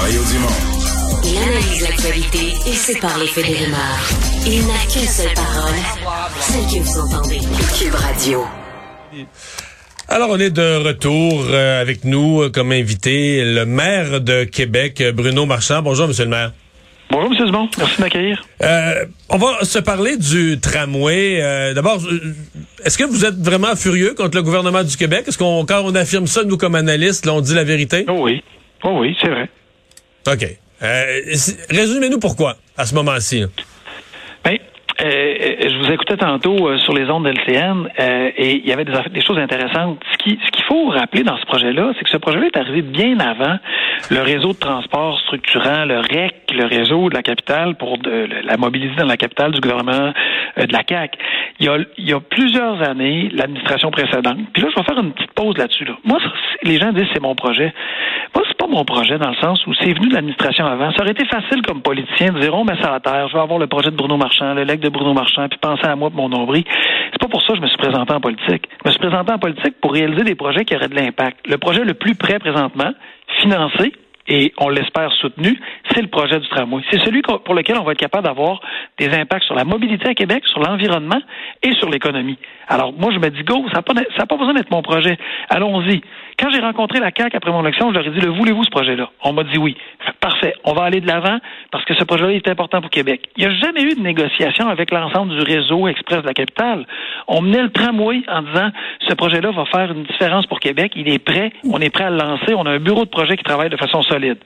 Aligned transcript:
Mario 0.00 0.20
Dumont. 0.24 1.22
Il 1.24 1.36
analyse 1.38 1.82
l'actualité 1.82 2.54
et 2.66 2.72
sépare 2.72 3.16
les 3.18 3.26
faits 3.26 3.46
des 3.46 3.54
rumeurs. 3.54 4.00
Il 4.46 4.66
n'a 4.66 4.74
qu'une 4.92 5.08
seule 5.08 5.32
parole, 5.34 5.74
celle 6.40 6.64
que 6.64 6.84
vous 6.84 6.98
entendez. 7.00 7.38
Cube 7.78 7.94
Radio. 7.94 8.44
Alors, 10.08 10.30
on 10.30 10.38
est 10.38 10.50
de 10.50 10.84
retour 10.84 11.44
euh, 11.48 11.80
avec 11.80 12.04
nous 12.04 12.42
euh, 12.42 12.50
comme 12.50 12.72
invité 12.72 13.44
le 13.44 13.64
maire 13.66 14.20
de 14.20 14.44
Québec, 14.44 15.02
Bruno 15.14 15.46
Marchand. 15.46 15.80
Bonjour, 15.82 16.08
monsieur 16.08 16.24
le 16.24 16.30
maire. 16.30 16.52
Bonjour, 17.10 17.32
M. 17.32 17.46
Dumont. 17.46 17.68
Merci 17.78 17.96
de 17.96 18.02
m'accueillir. 18.02 18.44
Euh, 18.62 19.04
on 19.28 19.38
va 19.38 19.64
se 19.64 19.78
parler 19.78 20.16
du 20.16 20.58
tramway. 20.60 21.40
Euh, 21.40 21.72
D'abord, 21.72 22.02
euh, 22.04 22.34
est-ce 22.84 22.98
que 22.98 23.04
vous 23.04 23.24
êtes 23.24 23.36
vraiment 23.36 23.76
furieux 23.76 24.14
contre 24.14 24.36
le 24.36 24.42
gouvernement 24.42 24.82
du 24.82 24.96
Québec? 24.96 25.24
Est-ce 25.28 25.38
qu'on, 25.38 25.64
quand 25.64 25.82
on 25.84 25.94
affirme 25.94 26.26
ça, 26.26 26.42
nous, 26.42 26.56
comme 26.56 26.74
analystes, 26.74 27.24
là, 27.26 27.32
on 27.34 27.40
dit 27.40 27.54
la 27.54 27.64
vérité? 27.64 28.04
Oh 28.08 28.18
oui. 28.22 28.42
Oh 28.82 28.98
oui, 29.00 29.16
c'est 29.22 29.28
vrai. 29.28 29.48
OK. 30.26 30.44
Euh, 30.82 31.04
résumez-nous 31.70 32.18
pourquoi, 32.18 32.56
à 32.76 32.84
ce 32.84 32.94
moment-ci. 32.94 33.44
Ben, 34.44 34.58
euh, 35.00 35.04
euh, 35.04 35.68
je 35.68 35.76
vous 35.78 35.92
écoutais 35.92 36.16
tantôt 36.16 36.68
euh, 36.68 36.78
sur 36.78 36.92
les 36.94 37.08
ondes 37.10 37.24
d'LCN 37.24 37.88
euh, 37.98 38.30
et 38.36 38.52
il 38.56 38.66
y 38.66 38.72
avait 38.72 38.84
des, 38.84 39.20
choses 39.20 39.38
intéressantes. 39.38 39.98
Ce 40.12 40.18
qui- 40.18 40.38
ce 40.44 40.50
qu'il 40.52 40.64
faut 40.64 40.88
rappeler 40.88 41.22
dans 41.24 41.36
ce 41.38 41.46
projet-là, 41.46 41.92
c'est 41.96 42.04
que 42.04 42.10
ce 42.10 42.16
projet-là 42.16 42.46
est 42.46 42.56
arrivé 42.56 42.82
bien 42.82 43.18
avant 43.18 43.56
le 44.10 44.20
réseau 44.20 44.52
de 44.52 44.58
transport 44.58 45.18
structurant, 45.20 45.84
le 45.84 45.98
REC, 45.98 46.34
le 46.52 46.66
réseau 46.66 47.08
de 47.08 47.14
la 47.14 47.22
capitale 47.22 47.74
pour 47.76 47.98
de- 47.98 48.28
la 48.44 48.56
mobilité 48.56 48.94
dans 48.96 49.06
la 49.06 49.16
capitale 49.16 49.52
du 49.52 49.60
gouvernement 49.60 50.12
euh, 50.58 50.66
de 50.66 50.72
la 50.72 50.82
CAQ. 50.88 51.18
Il 51.60 51.66
y 51.66 51.68
a, 51.68 51.78
il 51.96 52.08
y 52.08 52.12
a 52.12 52.20
plusieurs 52.20 52.82
années, 52.88 53.28
l'administration 53.32 53.90
précédente, 53.90 54.38
puis 54.52 54.62
là, 54.62 54.68
je 54.74 54.80
vais 54.80 54.84
faire 54.86 54.98
une 55.02 55.12
petite 55.12 55.32
pause 55.32 55.56
là-dessus. 55.56 55.84
Là. 55.84 55.94
Moi, 56.04 56.18
les 56.62 56.78
gens 56.78 56.92
disent 56.92 57.06
c'est 57.14 57.22
mon 57.22 57.34
projet. 57.34 57.72
Moi, 58.34 58.44
c'est 58.48 58.56
pas 58.58 58.66
mon 58.66 58.84
projet 58.84 59.18
dans 59.18 59.30
le 59.30 59.36
sens 59.36 59.64
où 59.66 59.74
c'est 59.74 59.92
venu 59.92 60.08
de 60.08 60.14
l'administration 60.14 60.66
avant. 60.66 60.90
Ça 60.92 61.02
aurait 61.02 61.12
été 61.12 61.24
facile 61.26 61.62
comme 61.62 61.80
politicien 61.82 62.32
de 62.32 62.40
dire, 62.40 62.54
on 62.54 62.64
met 62.64 62.76
ça 62.82 62.94
à 62.94 63.00
terre, 63.00 63.28
je 63.28 63.34
vais 63.34 63.40
avoir 63.42 63.58
le 63.58 63.66
projet 63.68 63.90
de 63.90 63.96
Bruno 63.96 64.16
Marchand, 64.16 64.54
le 64.54 64.64
leg 64.64 64.80
de 64.80 64.88
Bruno 64.88 65.12
Marchand, 65.14 65.48
puis 65.48 65.58
penser 65.58 65.86
à 65.86 65.96
moi 65.96 66.10
pour 66.10 66.20
mon 66.20 66.28
nombril. 66.28 66.64
C'est 67.12 67.20
pas 67.20 67.28
pour 67.28 67.42
ça 67.42 67.48
que 67.52 67.56
je 67.56 67.62
me 67.62 67.68
suis 67.68 67.76
présenté 67.78 68.12
en 68.12 68.20
politique. 68.20 68.68
Je 68.84 68.88
me 68.88 68.92
suis 68.92 69.00
présenté 69.00 69.32
en 69.32 69.38
politique 69.38 69.80
pour 69.80 69.92
réaliser 69.92 70.24
des 70.24 70.34
projets 70.34 70.64
qui 70.64 70.74
auraient 70.76 70.88
de 70.88 70.94
l'impact. 70.96 71.46
Le 71.48 71.56
projet 71.58 71.84
le 71.84 71.94
plus 71.94 72.14
près 72.16 72.38
présentement, 72.38 72.92
financé, 73.44 73.92
et 74.26 74.54
on 74.58 74.70
l'espère 74.70 75.12
soutenu, 75.12 75.60
c'est 75.90 76.00
le 76.00 76.08
projet 76.08 76.40
du 76.40 76.48
tramway. 76.48 76.82
C'est 76.90 76.98
celui 77.04 77.20
pour 77.20 77.54
lequel 77.54 77.76
on 77.78 77.84
va 77.84 77.92
être 77.92 77.98
capable 77.98 78.24
d'avoir 78.24 78.58
des 78.98 79.12
impacts 79.12 79.44
sur 79.44 79.54
la 79.54 79.64
mobilité 79.64 80.08
à 80.08 80.14
Québec, 80.14 80.44
sur 80.46 80.60
l'environnement 80.60 81.20
et 81.62 81.74
sur 81.74 81.90
l'économie. 81.90 82.38
Alors 82.68 82.94
moi, 82.94 83.12
je 83.12 83.18
me 83.18 83.28
dis, 83.28 83.42
go, 83.42 83.66
ça 83.70 83.82
n'a 83.82 84.26
pas 84.26 84.36
besoin 84.36 84.54
d'être 84.54 84.70
mon 84.70 84.80
projet. 84.80 85.18
Allons-y. 85.50 86.00
Quand 86.38 86.50
j'ai 86.50 86.60
rencontré 86.60 87.00
la 87.00 87.10
CAQ 87.14 87.36
après 87.36 87.52
mon 87.52 87.62
élection, 87.62 87.90
je 87.90 87.98
leur 87.98 88.06
ai 88.06 88.10
dit, 88.10 88.20
le 88.20 88.30
voulez-vous 88.30 88.64
ce 88.64 88.70
projet-là? 88.70 89.10
On 89.22 89.34
m'a 89.34 89.44
dit 89.44 89.58
oui. 89.58 89.76
Parfait, 90.24 90.54
on 90.64 90.72
va 90.72 90.84
aller 90.84 91.02
de 91.02 91.06
l'avant 91.06 91.36
parce 91.70 91.84
que 91.84 91.92
ce 91.92 92.02
projet-là 92.02 92.32
est 92.32 92.48
important 92.48 92.80
pour 92.80 92.88
Québec. 92.88 93.28
Il 93.36 93.46
n'y 93.46 93.52
a 93.52 93.54
jamais 93.58 93.82
eu 93.82 93.94
de 93.94 94.00
négociation 94.00 94.68
avec 94.68 94.90
l'ensemble 94.90 95.36
du 95.36 95.42
réseau 95.42 95.86
express 95.86 96.22
de 96.22 96.26
la 96.26 96.32
capitale. 96.32 96.86
On 97.28 97.42
menait 97.42 97.60
le 97.60 97.68
tramway 97.68 98.22
en 98.28 98.40
disant, 98.40 98.70
ce 99.06 99.12
projet-là 99.12 99.50
va 99.50 99.66
faire 99.66 99.92
une 99.92 100.04
différence 100.04 100.46
pour 100.46 100.60
Québec. 100.60 100.92
Il 100.96 101.10
est 101.10 101.18
prêt, 101.18 101.52
on 101.70 101.78
est 101.78 101.90
prêt 101.90 102.04
à 102.04 102.10
le 102.10 102.16
lancer. 102.16 102.54
On 102.54 102.64
a 102.64 102.70
un 102.70 102.78
bureau 102.78 103.04
de 103.04 103.10
projet 103.10 103.36
qui 103.36 103.44
travaille 103.44 103.68
de 103.68 103.76
façon 103.76 104.00
solide. 104.00 104.38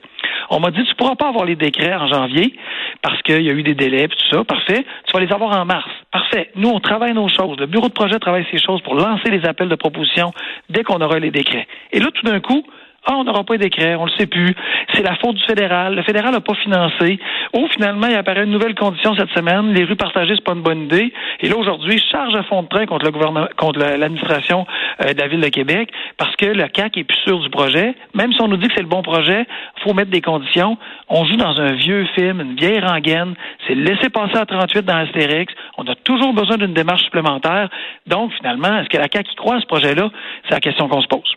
On 0.49 0.59
m'a 0.59 0.69
dit, 0.71 0.83
tu 0.83 0.93
pourras 0.95 1.15
pas 1.15 1.29
avoir 1.29 1.45
les 1.45 1.55
décrets 1.55 1.95
en 1.95 2.07
janvier 2.07 2.53
parce 3.01 3.21
qu'il 3.21 3.41
y 3.41 3.49
a 3.49 3.53
eu 3.53 3.63
des 3.63 3.73
délais 3.73 4.03
et 4.03 4.07
tout 4.09 4.17
ça. 4.29 4.43
Parfait. 4.43 4.85
Tu 5.05 5.13
vas 5.13 5.21
les 5.21 5.31
avoir 5.31 5.57
en 5.57 5.63
mars. 5.63 5.89
Parfait. 6.11 6.51
Nous, 6.55 6.67
on 6.67 6.81
travaille 6.81 7.13
nos 7.13 7.29
choses. 7.29 7.57
Le 7.57 7.67
bureau 7.67 7.87
de 7.87 7.93
projet 7.93 8.19
travaille 8.19 8.45
ses 8.51 8.59
choses 8.59 8.81
pour 8.81 8.95
lancer 8.95 9.29
les 9.29 9.45
appels 9.45 9.69
de 9.69 9.75
proposition 9.75 10.33
dès 10.69 10.83
qu'on 10.83 10.99
aura 10.99 11.19
les 11.19 11.31
décrets. 11.31 11.67
Et 11.93 12.01
là, 12.01 12.07
tout 12.13 12.25
d'un 12.25 12.41
coup, 12.41 12.65
ah, 13.05 13.15
on 13.15 13.23
n'aura 13.23 13.43
pas 13.43 13.57
de 13.57 13.63
décret, 13.63 13.95
on 13.95 14.05
le 14.05 14.11
sait 14.17 14.27
plus. 14.27 14.53
C'est 14.93 15.01
la 15.03 15.15
faute 15.15 15.35
du 15.35 15.43
fédéral. 15.45 15.95
Le 15.95 16.03
fédéral 16.03 16.31
n'a 16.33 16.41
pas 16.41 16.53
financé. 16.55 17.19
Oh, 17.53 17.67
finalement, 17.71 18.07
il 18.07 18.15
apparaît 18.15 18.43
une 18.43 18.51
nouvelle 18.51 18.75
condition 18.75 19.15
cette 19.15 19.31
semaine. 19.31 19.73
Les 19.73 19.83
rues 19.85 19.95
partagées, 19.95 20.35
c'est 20.35 20.43
pas 20.43 20.53
une 20.53 20.61
bonne 20.61 20.83
idée. 20.83 21.13
Et 21.39 21.47
là, 21.49 21.55
aujourd'hui, 21.57 21.99
charge 22.11 22.35
à 22.35 22.43
fond 22.43 22.63
de 22.63 22.67
train 22.67 22.85
contre 22.85 23.05
le 23.05 23.11
gouvernement, 23.11 23.47
contre 23.57 23.79
la- 23.79 23.97
l'administration 23.97 24.67
euh, 25.03 25.13
de 25.13 25.19
la 25.19 25.27
Ville 25.27 25.39
de 25.41 25.47
Québec 25.49 25.89
parce 26.17 26.35
que 26.35 26.45
le 26.45 26.67
CAC 26.67 26.97
est 26.97 27.03
plus 27.03 27.17
sûr 27.25 27.39
du 27.39 27.49
projet. 27.49 27.95
Même 28.13 28.33
si 28.33 28.41
on 28.41 28.47
nous 28.47 28.57
dit 28.57 28.67
que 28.67 28.73
c'est 28.75 28.81
le 28.83 28.87
bon 28.87 29.01
projet, 29.01 29.45
faut 29.83 29.93
mettre 29.93 30.11
des 30.11 30.21
conditions. 30.21 30.77
On 31.07 31.25
joue 31.25 31.37
dans 31.37 31.59
un 31.59 31.73
vieux 31.73 32.05
film, 32.15 32.41
une 32.41 32.55
vieille 32.55 32.79
rengaine. 32.81 33.33
C'est 33.67 33.75
laisser 33.75 34.09
passer 34.09 34.37
à 34.37 34.45
38 34.45 34.85
dans 34.85 34.97
Astérix. 34.97 35.53
On 35.77 35.83
a 35.87 35.95
toujours 35.95 36.33
besoin 36.33 36.57
d'une 36.57 36.73
démarche 36.73 37.03
supplémentaire. 37.03 37.69
Donc, 38.07 38.33
finalement, 38.33 38.79
est-ce 38.79 38.89
que 38.89 38.97
la 38.97 39.07
CAC 39.07 39.31
y 39.31 39.35
croit 39.35 39.55
à 39.55 39.61
ce 39.61 39.65
projet-là? 39.65 40.09
C'est 40.47 40.53
la 40.53 40.59
question 40.59 40.87
qu'on 40.89 41.01
se 41.01 41.07
pose. 41.07 41.33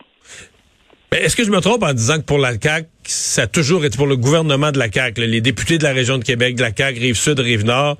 Mais 1.13 1.21
Est-ce 1.21 1.35
que 1.35 1.43
je 1.43 1.51
me 1.51 1.59
trompe 1.59 1.83
en 1.83 1.93
disant 1.93 2.17
que 2.17 2.25
pour 2.25 2.39
la 2.39 2.59
CAQ, 2.59 2.87
ça 3.03 3.43
a 3.43 3.47
toujours 3.47 3.85
été 3.85 3.95
pour 3.97 4.07
le 4.07 4.17
gouvernement 4.17 4.71
de 4.71 4.79
la 4.79 4.91
CAQ, 4.91 5.21
les 5.21 5.41
députés 5.41 5.77
de 5.77 5.83
la 5.83 5.91
région 5.91 6.17
de 6.17 6.23
Québec, 6.23 6.55
de 6.55 6.63
la 6.63 6.71
CAQ, 6.75 6.99
Rive-Sud, 6.99 7.39
Rive-Nord, 7.39 7.97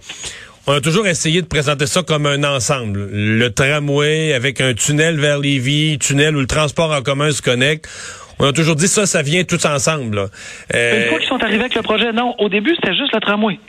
on 0.65 0.73
a 0.73 0.81
toujours 0.81 1.05
essayé 1.05 1.43
de 1.43 1.45
présenter 1.45 1.85
ça 1.85 2.01
comme 2.01 2.25
un 2.25 2.43
ensemble. 2.43 3.07
Le 3.11 3.49
tramway 3.49 4.33
avec 4.33 4.61
un 4.61 4.73
tunnel 4.73 5.19
vers 5.19 5.37
Lévis, 5.37 5.99
tunnel 5.99 6.35
où 6.35 6.39
le 6.39 6.47
transport 6.47 6.91
en 6.91 7.03
commun 7.03 7.29
se 7.29 7.43
connecte. 7.43 7.87
On 8.39 8.47
a 8.47 8.51
toujours 8.51 8.75
dit 8.75 8.87
ça, 8.87 9.05
ça 9.05 9.21
vient 9.21 9.43
tout 9.43 9.63
ensemble. 9.63 10.15
là. 10.15 10.25
Euh, 10.73 11.11
Une 11.11 11.19
qu'ils 11.19 11.27
sont 11.27 11.43
arrivés 11.43 11.59
avec 11.65 11.75
le 11.75 11.83
projet, 11.83 12.11
non. 12.13 12.33
Au 12.39 12.49
début, 12.49 12.73
c'était 12.73 12.95
juste 12.95 13.13
le 13.13 13.19
tramway. 13.19 13.59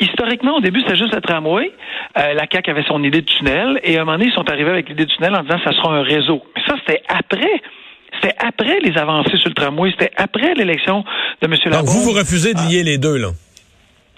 Historiquement, 0.00 0.56
au 0.56 0.60
début, 0.62 0.80
c'était 0.80 0.96
juste 0.96 1.14
le 1.14 1.20
tramway. 1.20 1.72
Euh, 2.16 2.32
la 2.32 2.46
CAQ 2.50 2.70
avait 2.70 2.84
son 2.84 3.04
idée 3.04 3.20
de 3.20 3.26
tunnel. 3.26 3.80
Et 3.82 3.98
à 3.98 4.00
un 4.00 4.04
moment 4.06 4.16
donné, 4.16 4.30
ils 4.30 4.34
sont 4.34 4.48
arrivés 4.48 4.70
avec 4.70 4.88
l'idée 4.88 5.04
de 5.04 5.10
tunnel 5.10 5.34
en 5.34 5.42
disant 5.42 5.58
que 5.58 5.64
ça 5.64 5.72
sera 5.76 5.94
un 5.94 6.02
réseau. 6.02 6.42
Mais 6.56 6.62
ça, 6.66 6.76
c'était 6.80 7.02
après. 7.08 7.60
C'était 8.20 8.36
après 8.38 8.80
les 8.80 8.96
avancées 8.96 9.36
sur 9.36 9.48
le 9.48 9.54
tramway. 9.54 9.90
C'était 9.92 10.12
après 10.16 10.54
l'élection 10.54 11.04
de 11.42 11.46
M. 11.46 11.52
Laborde. 11.64 11.86
donc 11.86 11.94
vous, 11.94 12.02
vous 12.02 12.12
refusez 12.12 12.54
de 12.54 12.60
lier 12.68 12.82
les 12.82 12.98
deux, 12.98 13.16
là? 13.16 13.28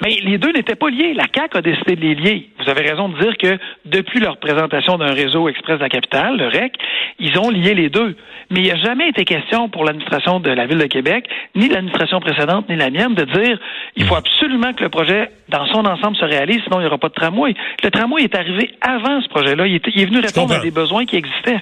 Mais 0.03 0.19
les 0.23 0.39
deux 0.39 0.53
n'étaient 0.53 0.77
pas 0.77 0.89
liés. 0.89 1.13
La 1.15 1.27
CAQ 1.33 1.59
a 1.59 1.63
décidé 1.63 1.95
de 1.95 2.01
les 2.01 2.15
lier. 2.15 2.49
Vous 2.59 2.71
avez 2.71 2.89
raison 2.89 3.09
de 3.11 3.19
dire 3.19 3.37
que 3.37 3.59
depuis 3.85 4.19
leur 4.19 4.39
présentation 4.39 4.97
d'un 4.97 5.13
réseau 5.13 5.49
express 5.49 5.77
de 5.77 5.83
la 5.83 5.89
capitale, 5.89 6.39
le 6.39 6.47
REC, 6.47 6.73
ils 7.19 7.39
ont 7.39 7.51
lié 7.51 7.75
les 7.75 7.91
deux. 7.91 8.17
Mais 8.51 8.61
il 8.61 8.63
n'y 8.65 8.71
a 8.71 8.77
jamais 8.77 9.09
été 9.09 9.25
question 9.25 9.69
pour 9.69 9.85
l'administration 9.85 10.41
de 10.41 10.51
la 10.51 10.67
Ville 10.67 10.79
de 10.79 10.87
Québec, 10.87 11.29
ni 11.55 11.69
l'administration 11.69 12.19
précédente, 12.21 12.69
ni 12.69 12.77
la 12.77 12.91
mienne, 12.91 13.15
de 13.15 13.25
dire 13.25 13.59
il 13.97 14.05
faut 14.05 14.17
absolument 14.17 14.73
que 14.73 14.83
le 14.83 14.89
projet, 14.89 15.31
dans 15.49 15.67
son 15.67 15.85
ensemble, 15.85 16.17
se 16.17 16.25
réalise, 16.25 16.63
sinon 16.65 16.79
il 16.79 16.83
n'y 16.83 16.87
aura 16.87 16.99
pas 16.99 17.09
de 17.09 17.15
tramway. 17.15 17.55
Le 17.85 17.91
tramway 17.91 18.23
est 18.23 18.35
arrivé 18.35 18.71
avant 18.81 19.21
ce 19.21 19.29
projet-là. 19.29 19.67
Il, 19.67 19.77
est 19.77 20.05
venu 20.07 20.21
répondre 20.21 20.55
à 20.55 20.61
des 20.61 20.71
besoins 20.71 21.05
qui 21.05 21.17
existaient. 21.17 21.61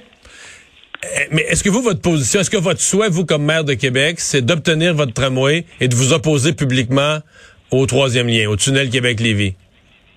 Euh, 1.04 1.08
Mais 1.32 1.42
est-ce 1.42 1.62
que 1.62 1.70
vous, 1.70 1.82
votre 1.82 2.00
position, 2.00 2.40
est-ce 2.40 2.50
que 2.50 2.56
votre 2.56 2.80
souhait, 2.80 3.08
vous, 3.08 3.24
comme 3.24 3.44
maire 3.44 3.64
de 3.64 3.74
Québec, 3.74 4.16
c'est 4.18 4.44
d'obtenir 4.44 4.94
votre 4.94 5.12
tramway 5.12 5.64
et 5.80 5.88
de 5.88 5.94
vous 5.94 6.12
opposer 6.12 6.54
publiquement 6.54 7.18
au 7.70 7.86
troisième 7.86 8.28
lien, 8.28 8.48
au 8.48 8.56
tunnel 8.56 8.90
Québec-Lévis? 8.90 9.54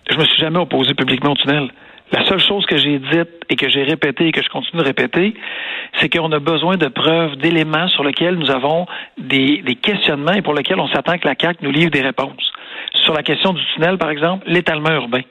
Je 0.09 0.18
me 0.18 0.25
suis 0.25 0.42
jamais 0.42 0.59
opposé 0.59 0.94
publiquement 0.94 1.31
au 1.31 1.36
tunnel. 1.36 1.69
La 2.12 2.28
seule 2.28 2.42
chose 2.42 2.66
que 2.66 2.78
j'ai 2.78 3.00
dite 3.00 3.30
et 3.50 3.56
que 3.56 3.69
j'ai 3.69 3.84
répétée 3.84 4.28
et 4.28 4.31
que 4.34 4.42
je 4.44 4.50
continue 4.50 4.81
de 4.81 4.88
répéter, 4.88 5.34
c'est 6.00 6.09
qu'on 6.09 6.31
a 6.34 6.40
besoin 6.40 6.75
de 6.75 6.88
preuves, 6.88 7.38
d'éléments 7.38 7.88
sur 7.88 8.03
lesquels 8.03 8.36
nous 8.36 8.52
avons 8.52 8.86
des, 9.18 9.62
des 9.62 9.75
questionnements 9.75 10.34
et 10.34 10.42
pour 10.42 10.53
lesquels 10.53 10.80
on 10.80 10.90
s'attend 10.90 11.18
que 11.18 11.28
la 11.28 11.36
CAQ 11.40 11.59
nous 11.63 11.72
livre 11.72 11.92
des 11.92 12.02
réponses. 12.02 12.52
Sur 13.06 13.13
la 13.13 13.24
question 13.24 13.53
du 13.53 13.62
tunnel, 13.75 13.98
par 13.98 14.09
exemple, 14.09 14.44
l'étalement 14.48 14.92
urbain. 14.92 15.22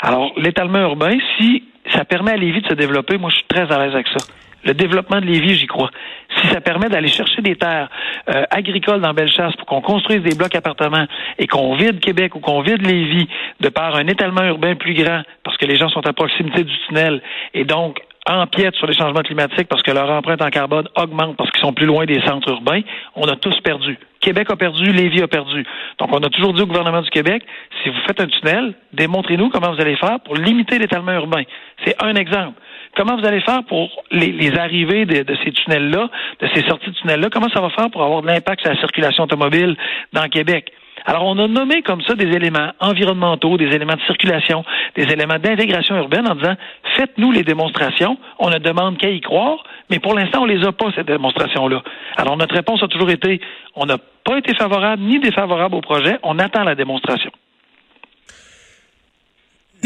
Alors, 0.00 0.32
l'étalement 0.36 0.80
urbain, 0.80 1.16
si 1.38 1.62
ça 1.92 2.04
permet 2.04 2.32
à 2.32 2.36
Lévis 2.36 2.62
de 2.62 2.68
se 2.68 2.74
développer, 2.74 3.16
moi, 3.16 3.30
je 3.30 3.36
suis 3.36 3.46
très 3.46 3.70
à 3.72 3.84
l'aise 3.84 3.94
avec 3.94 4.08
ça. 4.08 4.26
Le 4.64 4.74
développement 4.74 5.20
de 5.20 5.26
Lévis, 5.26 5.56
j'y 5.56 5.66
crois. 5.66 5.90
Si 6.36 6.46
ça 6.48 6.60
permet 6.60 6.88
d'aller 6.88 7.08
chercher 7.08 7.42
des 7.42 7.56
terres 7.56 7.90
euh, 8.28 8.44
agricoles 8.50 9.00
dans 9.00 9.12
Bellechasse 9.12 9.54
pour 9.56 9.66
qu'on 9.66 9.80
construise 9.80 10.22
des 10.22 10.34
blocs 10.34 10.54
appartements 10.54 11.06
et 11.38 11.46
qu'on 11.46 11.74
vide 11.74 12.00
Québec 12.00 12.34
ou 12.34 12.40
qu'on 12.40 12.62
vide 12.62 12.84
Lévis 12.84 13.28
de 13.60 13.68
par 13.68 13.96
un 13.96 14.06
étalement 14.06 14.42
urbain 14.42 14.74
plus 14.74 14.94
grand 14.94 15.22
parce 15.44 15.56
que 15.56 15.66
les 15.66 15.76
gens 15.76 15.88
sont 15.88 16.06
à 16.06 16.12
proximité 16.12 16.64
du 16.64 16.74
tunnel 16.86 17.22
et 17.52 17.64
donc 17.64 18.00
empiètent 18.26 18.76
sur 18.76 18.86
les 18.86 18.94
changements 18.94 19.22
climatiques 19.22 19.68
parce 19.68 19.82
que 19.82 19.90
leur 19.90 20.10
empreinte 20.10 20.40
en 20.40 20.50
carbone 20.50 20.88
augmente 20.96 21.36
parce 21.36 21.50
qu'ils 21.50 21.60
sont 21.60 21.74
plus 21.74 21.86
loin 21.86 22.06
des 22.06 22.20
centres 22.22 22.48
urbains, 22.48 22.80
on 23.14 23.28
a 23.28 23.36
tous 23.36 23.58
perdu. 23.60 23.98
Québec 24.24 24.48
a 24.50 24.56
perdu, 24.56 24.90
Lévis 24.90 25.22
a 25.22 25.28
perdu. 25.28 25.64
Donc, 25.98 26.08
on 26.12 26.22
a 26.22 26.30
toujours 26.30 26.54
dit 26.54 26.62
au 26.62 26.66
gouvernement 26.66 27.02
du 27.02 27.10
Québec, 27.10 27.42
si 27.82 27.90
vous 27.90 28.00
faites 28.06 28.20
un 28.20 28.26
tunnel, 28.26 28.74
démontrez-nous 28.92 29.50
comment 29.50 29.72
vous 29.72 29.80
allez 29.80 29.96
faire 29.96 30.18
pour 30.24 30.34
limiter 30.34 30.78
l'étalement 30.78 31.12
urbain. 31.12 31.42
C'est 31.84 32.02
un 32.02 32.14
exemple. 32.14 32.58
Comment 32.96 33.16
vous 33.16 33.26
allez 33.26 33.40
faire 33.40 33.64
pour 33.64 34.02
les, 34.10 34.56
arrivées 34.56 35.04
de, 35.04 35.22
de 35.24 35.36
ces 35.44 35.52
tunnels-là, 35.52 36.08
de 36.40 36.48
ces 36.54 36.62
sorties 36.62 36.90
de 36.90 36.94
tunnels-là? 36.96 37.28
Comment 37.30 37.48
ça 37.50 37.60
va 37.60 37.68
faire 37.70 37.90
pour 37.90 38.02
avoir 38.02 38.22
de 38.22 38.28
l'impact 38.28 38.62
sur 38.62 38.72
la 38.72 38.78
circulation 38.78 39.24
automobile 39.24 39.76
dans 40.12 40.28
Québec? 40.28 40.72
Alors, 41.06 41.24
on 41.26 41.38
a 41.38 41.46
nommé 41.46 41.82
comme 41.82 42.00
ça 42.02 42.14
des 42.14 42.34
éléments 42.34 42.70
environnementaux, 42.80 43.58
des 43.58 43.66
éléments 43.66 43.96
de 43.96 44.02
circulation, 44.06 44.64
des 44.96 45.02
éléments 45.02 45.38
d'intégration 45.38 45.96
urbaine 45.96 46.26
en 46.26 46.34
disant, 46.34 46.54
faites-nous 46.96 47.30
les 47.30 47.42
démonstrations. 47.42 48.16
On 48.38 48.48
ne 48.48 48.58
demande 48.58 48.96
qu'à 48.96 49.10
y 49.10 49.20
croire, 49.20 49.64
mais 49.90 49.98
pour 49.98 50.14
l'instant, 50.14 50.42
on 50.42 50.46
les 50.46 50.64
a 50.64 50.72
pas, 50.72 50.86
ces 50.96 51.04
démonstrations-là. 51.04 51.82
Alors, 52.16 52.38
notre 52.38 52.54
réponse 52.54 52.82
a 52.82 52.88
toujours 52.88 53.10
été, 53.10 53.40
on 53.74 53.84
n'a 53.84 53.98
pas 54.24 54.38
été 54.38 54.54
favorable 54.54 55.02
ni 55.02 55.18
défavorable 55.20 55.74
au 55.74 55.80
projet, 55.80 56.18
on 56.22 56.38
attend 56.38 56.64
la 56.64 56.74
démonstration. 56.74 57.30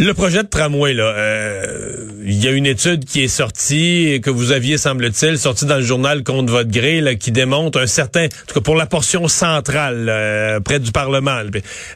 Le 0.00 0.14
projet 0.14 0.44
de 0.44 0.48
tramway, 0.48 0.94
là, 0.94 1.12
euh, 1.16 2.06
il 2.24 2.40
y 2.40 2.46
a 2.46 2.52
une 2.52 2.66
étude 2.66 3.04
qui 3.04 3.24
est 3.24 3.28
sortie 3.28 4.12
et 4.12 4.20
que 4.20 4.30
vous 4.30 4.52
aviez, 4.52 4.78
semble-t-il, 4.78 5.36
sortie 5.38 5.66
dans 5.66 5.74
le 5.74 5.82
journal 5.82 6.22
contre 6.22 6.52
votre 6.52 6.70
gré, 6.70 7.00
là, 7.00 7.16
qui 7.16 7.32
démontre 7.32 7.80
un 7.80 7.88
certain, 7.88 8.26
en 8.26 8.46
tout 8.46 8.54
cas 8.54 8.60
pour 8.60 8.76
la 8.76 8.86
portion 8.86 9.26
centrale, 9.26 10.06
euh, 10.08 10.60
près 10.60 10.78
du 10.78 10.92
Parlement, 10.92 11.40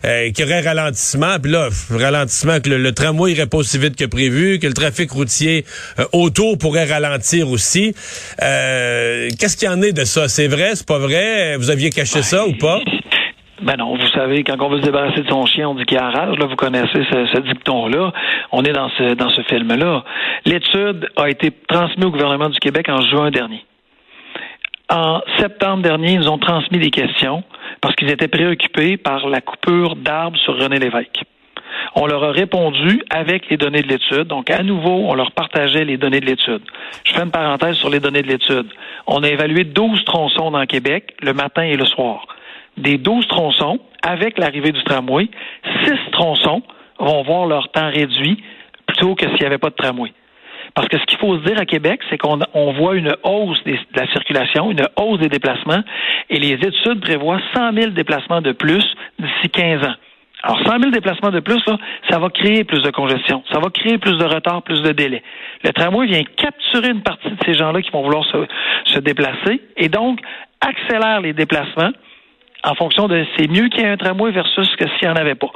euh, 0.04 0.32
qui 0.32 0.42
aurait 0.42 0.62
ralentissement. 0.62 1.38
Puis 1.40 1.52
là, 1.52 1.68
ralentissement, 1.90 2.58
que 2.58 2.70
le, 2.70 2.92
tramway 2.92 3.32
irait 3.32 3.46
pas 3.46 3.58
aussi 3.58 3.78
vite 3.78 3.94
que 3.94 4.06
prévu, 4.06 4.58
que 4.58 4.66
le 4.66 4.74
trafic 4.74 5.08
routier 5.12 5.64
autour 6.10 6.58
pourrait 6.58 6.86
ralentir 6.92 7.48
aussi. 7.50 7.94
Qu'est-ce 8.40 9.56
qu'il 9.56 9.68
y 9.68 9.70
en 9.70 9.80
est 9.80 9.92
de 9.92 10.04
ça? 10.04 10.26
C'est 10.26 10.48
vrai, 10.48 10.72
c'est 10.74 10.86
pas 10.86 10.98
vrai? 10.98 11.56
Vous 11.56 11.70
aviez 11.70 11.90
caché 11.90 12.22
ça 12.22 12.48
ou 12.48 12.54
pas? 12.58 12.80
Ben 13.62 13.76
non, 13.76 13.94
vous 13.94 14.08
savez, 14.08 14.42
quand 14.42 14.60
on 14.60 14.68
veut 14.68 14.78
se 14.78 14.86
débarrasser 14.86 15.22
de 15.22 15.28
son 15.28 15.46
chien, 15.46 15.68
on 15.68 15.74
dit 15.76 15.84
qu'il 15.84 15.96
a 15.96 16.10
rage. 16.10 16.36
Là, 16.36 16.46
vous 16.46 16.56
connaissez 16.56 17.04
ce, 17.10 17.40
dicton-là. 17.40 18.12
On 18.50 18.64
est 18.64 18.72
dans 18.72 18.88
ce, 18.98 19.14
dans 19.14 19.28
ce 19.28 19.40
film-là. 19.42 20.02
L'étude 20.44 21.08
a 21.16 21.28
été 21.28 21.52
transmise 21.68 22.04
au 22.04 22.10
gouvernement 22.10 22.48
du 22.48 22.58
Québec 22.58 22.88
en 22.88 23.00
juin 23.02 23.30
dernier. 23.30 23.64
En 24.90 25.20
septembre 25.38 25.84
dernier, 25.84 26.14
ils 26.14 26.28
ont 26.28 26.38
transmis 26.38 26.78
des 26.78 26.90
questions 26.90 27.44
parce 27.80 27.94
qu'ils 27.94 28.10
étaient 28.10 28.26
préoccupés 28.26 28.96
par 28.96 29.28
la 29.28 29.40
coupure 29.40 29.94
d'arbres 29.94 30.38
sur 30.38 30.58
René 30.58 30.80
Lévesque. 30.80 31.22
On 31.94 32.06
leur 32.06 32.24
a 32.24 32.32
répondu 32.32 33.00
avec 33.10 33.48
les 33.48 33.56
données 33.56 33.82
de 33.82 33.88
l'étude. 33.88 34.24
Donc, 34.24 34.50
à 34.50 34.64
nouveau, 34.64 35.04
on 35.08 35.14
leur 35.14 35.30
partageait 35.30 35.84
les 35.84 35.98
données 35.98 36.20
de 36.20 36.26
l'étude. 36.26 36.62
Je 37.04 37.12
fais 37.12 37.22
une 37.22 37.30
parenthèse 37.30 37.76
sur 37.76 37.90
les 37.90 38.00
données 38.00 38.22
de 38.22 38.28
l'étude. 38.28 38.66
On 39.06 39.22
a 39.22 39.28
évalué 39.28 39.62
12 39.64 40.04
tronçons 40.04 40.50
dans 40.50 40.66
Québec 40.66 41.14
le 41.22 41.32
matin 41.32 41.62
et 41.62 41.76
le 41.76 41.86
soir 41.86 42.26
des 42.76 42.98
12 42.98 43.26
tronçons, 43.28 43.78
avec 44.02 44.38
l'arrivée 44.38 44.72
du 44.72 44.82
tramway, 44.84 45.28
6 45.84 45.92
tronçons 46.12 46.62
vont 46.98 47.22
voir 47.22 47.46
leur 47.46 47.70
temps 47.70 47.90
réduit 47.90 48.42
plutôt 48.86 49.14
que 49.14 49.26
s'il 49.26 49.40
n'y 49.40 49.46
avait 49.46 49.58
pas 49.58 49.70
de 49.70 49.74
tramway. 49.74 50.12
Parce 50.74 50.88
que 50.88 50.98
ce 50.98 51.04
qu'il 51.04 51.18
faut 51.18 51.36
se 51.36 51.44
dire 51.44 51.58
à 51.58 51.66
Québec, 51.66 52.00
c'est 52.08 52.18
qu'on 52.18 52.72
voit 52.72 52.96
une 52.96 53.14
hausse 53.24 53.62
de 53.64 53.76
la 53.94 54.06
circulation, 54.12 54.70
une 54.70 54.86
hausse 54.96 55.20
des 55.20 55.28
déplacements, 55.28 55.82
et 56.30 56.38
les 56.38 56.52
études 56.52 57.00
prévoient 57.00 57.40
100 57.54 57.72
000 57.74 57.90
déplacements 57.90 58.40
de 58.40 58.52
plus 58.52 58.84
d'ici 59.18 59.50
15 59.50 59.84
ans. 59.84 59.94
Alors, 60.44 60.58
100 60.66 60.80
000 60.80 60.90
déplacements 60.90 61.30
de 61.30 61.40
plus, 61.40 61.62
ça 62.10 62.18
va 62.18 62.28
créer 62.30 62.64
plus 62.64 62.82
de 62.82 62.90
congestion, 62.90 63.44
ça 63.52 63.60
va 63.60 63.70
créer 63.70 63.98
plus 63.98 64.16
de 64.16 64.24
retard, 64.24 64.62
plus 64.62 64.82
de 64.82 64.90
délai. 64.90 65.22
Le 65.62 65.72
tramway 65.72 66.06
vient 66.06 66.22
capturer 66.36 66.88
une 66.88 67.02
partie 67.02 67.30
de 67.30 67.36
ces 67.44 67.54
gens-là 67.54 67.80
qui 67.82 67.90
vont 67.90 68.02
vouloir 68.02 68.24
se, 68.24 68.46
se 68.86 68.98
déplacer 68.98 69.60
et 69.76 69.88
donc 69.88 70.20
accélère 70.60 71.20
les 71.20 71.32
déplacements 71.32 71.92
en 72.64 72.74
fonction 72.74 73.08
de 73.08 73.24
c'est 73.36 73.48
mieux 73.48 73.68
qu'il 73.68 73.80
y 73.80 73.84
ait 73.84 73.88
un 73.88 73.96
tramway 73.96 74.30
versus 74.30 74.68
que 74.76 74.84
s'il 74.88 75.08
n'y 75.08 75.12
en 75.12 75.16
avait 75.16 75.34
pas. 75.34 75.50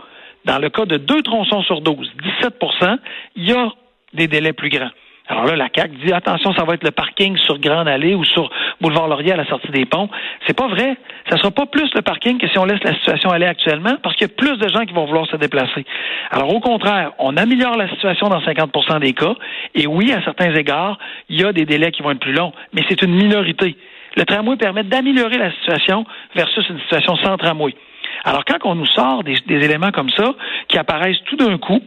Dans 0.44 0.58
le 0.58 0.70
cas 0.70 0.84
de 0.84 0.96
deux 0.96 1.22
tronçons 1.22 1.62
sur 1.62 1.80
12, 1.80 2.12
17% 2.42 2.98
il 3.36 3.48
y 3.48 3.52
a 3.52 3.68
des 4.14 4.28
délais 4.28 4.52
plus 4.52 4.68
grands. 4.68 4.90
Alors 5.28 5.44
là, 5.44 5.56
la 5.56 5.68
CAQ 5.74 5.96
dit 6.04 6.12
attention, 6.12 6.54
ça 6.54 6.64
va 6.64 6.74
être 6.74 6.84
le 6.84 6.92
parking 6.92 7.36
sur 7.36 7.58
Grande 7.58 7.88
Allée 7.88 8.14
ou 8.14 8.24
sur 8.24 8.48
Boulevard 8.80 9.08
Laurier 9.08 9.32
à 9.32 9.36
la 9.36 9.46
sortie 9.46 9.72
des 9.72 9.84
ponts. 9.84 10.08
C'est 10.46 10.56
pas 10.56 10.68
vrai. 10.68 10.96
Ça 11.28 11.36
sera 11.36 11.50
pas 11.50 11.66
plus 11.66 11.90
le 11.94 12.02
parking 12.02 12.38
que 12.38 12.46
si 12.46 12.58
on 12.58 12.64
laisse 12.64 12.82
la 12.84 12.94
situation 12.94 13.30
aller 13.30 13.46
actuellement 13.46 13.96
parce 14.04 14.14
qu'il 14.14 14.28
y 14.28 14.30
a 14.30 14.34
plus 14.34 14.56
de 14.56 14.68
gens 14.68 14.84
qui 14.84 14.92
vont 14.92 15.04
vouloir 15.04 15.26
se 15.26 15.36
déplacer. 15.36 15.84
Alors 16.30 16.54
au 16.54 16.60
contraire, 16.60 17.12
on 17.18 17.36
améliore 17.36 17.76
la 17.76 17.88
situation 17.88 18.28
dans 18.28 18.40
50% 18.40 19.00
des 19.00 19.14
cas 19.14 19.34
et 19.74 19.88
oui, 19.88 20.12
à 20.12 20.22
certains 20.22 20.54
égards, 20.54 20.96
il 21.28 21.40
y 21.40 21.44
a 21.44 21.52
des 21.52 21.66
délais 21.66 21.90
qui 21.90 22.02
vont 22.02 22.12
être 22.12 22.20
plus 22.20 22.32
longs, 22.32 22.52
mais 22.72 22.82
c'est 22.88 23.02
une 23.02 23.14
minorité. 23.14 23.76
Le 24.16 24.24
tramway 24.24 24.56
permet 24.56 24.82
d'améliorer 24.82 25.38
la 25.38 25.52
situation 25.52 26.06
versus 26.34 26.68
une 26.68 26.80
situation 26.80 27.16
sans 27.16 27.36
tramway. 27.36 27.74
Alors, 28.24 28.44
quand 28.44 28.58
on 28.64 28.74
nous 28.74 28.86
sort 28.86 29.22
des, 29.22 29.38
éléments 29.48 29.92
comme 29.92 30.10
ça, 30.10 30.34
qui 30.68 30.78
apparaissent 30.78 31.22
tout 31.26 31.36
d'un 31.36 31.58
coup, 31.58 31.80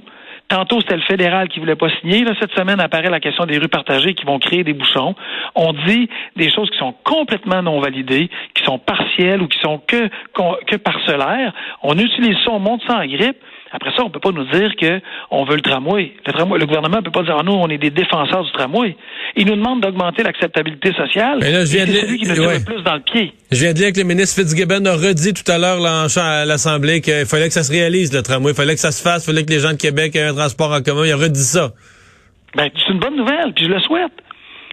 Tantôt, 0.48 0.81
c'était 0.81 0.96
le 0.96 1.04
fédéral 1.04 1.48
qui 1.48 1.60
voulait 1.60 1.76
pas 1.76 1.90
signer. 2.02 2.24
Là, 2.24 2.31
cette 2.40 2.52
semaine 2.54 2.80
apparaît 2.80 3.12
la 3.12 3.20
question 3.20 3.46
des 3.46 3.60
rues 3.60 3.68
partagées 3.68 4.16
qui 4.16 4.26
vont 4.26 4.40
créer 4.40 4.64
des 4.64 4.74
bouchons. 4.74 5.14
On 5.54 5.74
dit 5.74 6.10
des 6.38 6.50
choses 6.50 6.72
qui 6.72 6.78
sont 6.80 6.96
complètement 7.04 7.62
non 7.62 7.80
validées, 7.80 8.32
qui 8.56 8.64
sont 8.64 8.80
partielles 8.80 9.44
ou 9.44 9.48
qui 9.48 9.60
sont 9.60 9.80
que, 9.86 10.10
que 10.66 10.75
parcellaires. 10.78 11.54
On 11.84 11.94
utilise 12.00 12.36
ça, 12.44 12.50
on 12.50 12.58
monte 12.58 12.82
ça 12.88 12.98
en 12.98 13.06
grippe. 13.06 13.38
Après 13.72 13.92
ça, 13.96 14.04
on 14.04 14.10
peut 14.10 14.20
pas 14.20 14.32
nous 14.32 14.46
dire 14.46 14.75
que 14.75 15.00
on 15.30 15.44
veut 15.44 15.56
le 15.56 15.62
tramway. 15.62 16.14
Le 16.25 16.34
tramway, 16.34 16.58
le 16.58 16.66
gouvernement 16.66 16.98
ne 16.98 17.02
peut 17.04 17.12
pas 17.12 17.22
dire 17.22 17.36
ah, 17.38 17.44
nous, 17.44 17.54
on 17.54 17.68
est 17.70 17.78
des 17.78 17.92
défenseurs 17.92 18.44
du 18.44 18.52
tramway. 18.52 18.96
Il 19.39 19.47
nous 19.47 19.56
demande 19.56 19.80
d'augmenter 19.80 20.21
l'acceptabilité 20.21 20.91
sociale. 20.91 21.39
Mais 21.41 21.51
là, 21.51 21.63
je 21.63 21.71
viens 21.71 21.86
de 21.86 21.91
celui 21.91 22.18
qui 22.19 22.27
nous 22.27 22.36
le 22.36 22.63
plus 22.65 22.83
dans 22.83 22.95
le 22.95 23.00
pied. 23.00 23.33
Je 23.50 23.59
viens 23.62 23.71
de 23.71 23.77
dire 23.77 23.94
que 23.94 24.00
le 24.00 24.03
ministre 24.03 24.41
Fitzgibbon 24.41 24.86
a 24.86 24.95
redit 24.95 25.33
tout 25.33 25.50
à 25.50 25.57
l'heure 25.57 25.80
à 25.86 26.45
l'Assemblée 26.45 27.00
qu'il 27.00 27.25
fallait 27.25 27.47
que 27.47 27.53
ça 27.53 27.63
se 27.63 27.71
réalise, 27.71 28.13
le 28.13 28.21
tramway. 28.21 28.51
Il 28.51 28.56
fallait 28.56 28.75
que 28.75 28.81
ça 28.81 28.91
se 28.91 29.01
fasse. 29.01 29.24
Il 29.24 29.27
fallait 29.27 29.45
que 29.45 29.51
les 29.51 29.59
gens 29.59 29.71
de 29.71 29.77
Québec 29.77 30.13
aient 30.18 30.27
un 30.27 30.36
transport 30.36 30.74
en 30.74 30.81
commun. 30.81 31.06
Il 31.06 31.13
a 31.13 31.15
redit 31.15 31.39
ça. 31.39 31.71
Ben, 32.53 32.69
c'est 32.75 32.91
une 32.91 33.00
bonne 33.00 33.15
nouvelle, 33.15 33.53
puis 33.56 33.63
je 33.63 33.69
le 33.69 33.80
souhaite. 33.80 34.12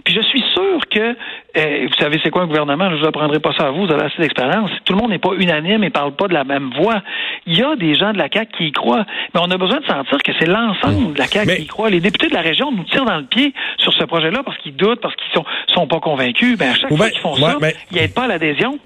Puis 0.04 0.14
je 0.14 0.20
suis 0.22 0.42
sûr 0.54 0.80
que, 0.88 1.16
euh, 1.58 1.86
vous 1.86 1.96
savez, 1.98 2.20
c'est 2.22 2.30
quoi 2.30 2.42
un 2.42 2.46
gouvernement? 2.46 2.88
Je 2.90 2.94
ne 2.94 3.00
vous 3.00 3.06
apprendrai 3.06 3.40
pas 3.40 3.52
ça 3.58 3.66
à 3.66 3.70
vous, 3.70 3.86
vous 3.86 3.92
avez 3.92 4.04
assez 4.04 4.20
d'expérience. 4.20 4.70
Tout 4.84 4.94
le 4.94 5.00
monde 5.00 5.10
n'est 5.10 5.18
pas 5.18 5.32
unanime 5.36 5.84
et 5.84 5.90
parle 5.90 6.14
pas 6.14 6.28
de 6.28 6.34
la 6.34 6.44
même 6.44 6.70
voix. 6.80 7.02
Il 7.46 7.56
y 7.56 7.62
a 7.62 7.76
des 7.76 7.94
gens 7.94 8.12
de 8.12 8.18
la 8.18 8.28
CAQ 8.32 8.52
qui 8.56 8.66
y 8.68 8.72
croient, 8.72 9.06
mais 9.34 9.40
on 9.42 9.50
a 9.50 9.56
besoin 9.56 9.80
de 9.80 9.86
sentir 9.86 10.18
que 10.18 10.32
c'est 10.38 10.46
l'ensemble 10.46 11.14
de 11.14 11.18
la 11.18 11.26
CAQ 11.26 11.56
qui 11.56 11.62
y 11.62 11.66
croit. 11.66 11.90
Les 11.90 12.00
députés 12.00 12.28
de 12.28 12.34
la 12.34 12.40
région 12.40 12.72
nous 12.72 12.84
tirent 12.84 13.04
dans 13.04 13.18
le 13.18 13.26
pied 13.26 13.54
sur 13.78 13.92
ce 13.92 14.04
projet-là 14.04 14.42
parce 14.44 14.58
qu'ils 14.58 14.74
doutent, 14.74 15.00
parce 15.00 15.14
qu'ils 15.14 15.32
sont, 15.32 15.44
sont 15.72 15.86
pas 15.86 16.00
convaincus. 16.00 16.58
Ben, 16.58 16.70
à 16.70 16.74
chaque 16.74 16.94
fois 16.94 17.10
qu'ils 17.10 17.20
font 17.20 17.36
ça, 17.36 17.58
ils 17.90 17.96
n'aident 17.96 18.14
pas 18.14 18.24
à 18.24 18.28
l'adhésion. 18.28 18.78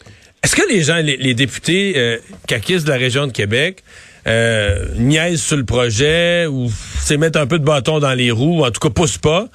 Est-ce 0.43 0.57
que 0.57 0.69
les 0.69 0.83
gens, 0.83 0.97
les, 0.97 1.35
députés 1.35 1.95
euh, 1.97 2.19
caquistes 2.47 2.87
de 2.87 2.93
la 2.93 2.99
région 2.99 3.27
de 3.27 3.33
Québec, 3.33 3.83
euh, 4.27 4.87
niaisent 4.97 5.43
sur 5.43 5.57
le 5.57 5.65
projet 5.65 6.47
ou 6.47 6.69
s'émettent 6.69 7.37
un 7.37 7.47
peu 7.47 7.59
de 7.59 7.65
bâton 7.65 7.99
dans 7.99 8.15
les 8.15 8.31
roues, 8.31 8.61
ou 8.61 8.65
en 8.65 8.71
tout 8.71 8.81
cas 8.81 8.91
poussent 8.91 9.19
pas? 9.19 9.47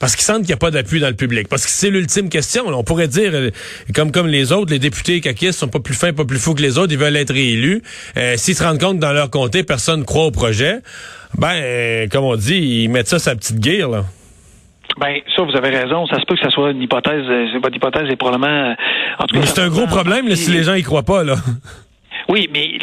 Parce 0.00 0.16
qu'ils 0.16 0.24
sentent 0.24 0.38
qu'il 0.38 0.46
n'y 0.46 0.54
a 0.54 0.56
pas 0.56 0.70
d'appui 0.70 0.98
dans 0.98 1.08
le 1.08 1.14
public. 1.14 1.46
Parce 1.48 1.64
que 1.64 1.70
c'est 1.70 1.90
l'ultime 1.90 2.30
question. 2.30 2.66
On 2.66 2.82
pourrait 2.82 3.06
dire, 3.06 3.32
euh, 3.34 3.50
comme 3.94 4.10
comme 4.10 4.28
les 4.28 4.50
autres, 4.50 4.72
les 4.72 4.78
députés 4.78 5.20
caquistes 5.20 5.58
sont 5.58 5.68
pas 5.68 5.78
plus 5.78 5.94
fins, 5.94 6.14
pas 6.14 6.24
plus 6.24 6.42
fous 6.42 6.54
que 6.54 6.62
les 6.62 6.78
autres, 6.78 6.92
ils 6.92 6.98
veulent 6.98 7.16
être 7.16 7.34
réélus. 7.34 7.82
Euh, 8.16 8.34
S'ils 8.36 8.54
se 8.54 8.64
rendent 8.64 8.80
compte 8.80 8.96
que 8.96 9.02
dans 9.02 9.12
leur 9.12 9.28
comté, 9.28 9.62
personne 9.62 10.00
ne 10.00 10.04
croit 10.04 10.24
au 10.24 10.30
projet, 10.30 10.78
ben, 11.38 11.52
euh, 11.52 12.06
comme 12.10 12.24
on 12.24 12.34
dit, 12.34 12.56
ils 12.56 12.88
mettent 12.88 13.08
ça 13.08 13.18
sa 13.18 13.36
petite 13.36 13.60
guerre, 13.60 13.90
là. 13.90 14.04
Ben, 14.98 15.18
ça, 15.36 15.42
vous 15.42 15.56
avez 15.56 15.68
raison. 15.68 16.06
Ça 16.06 16.18
se 16.18 16.24
peut 16.24 16.34
que 16.34 16.42
ça 16.42 16.50
soit 16.50 16.70
une 16.70 16.82
hypothèse. 16.82 17.24
Votre 17.62 17.76
hypothèse 17.76 18.10
est 18.10 18.16
probablement. 18.16 18.74
En 19.18 19.26
tout 19.26 19.38
cas, 19.38 19.46
c'est 19.46 19.60
un 19.60 19.68
gros 19.68 19.86
problème 19.86 20.34
si 20.34 20.50
les 20.50 20.64
gens 20.64 20.74
y 20.74 20.82
croient 20.82 21.04
pas, 21.04 21.22
là. 21.24 21.36
Oui, 22.30 22.48
mais 22.52 22.78